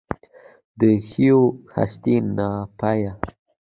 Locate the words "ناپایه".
2.37-3.13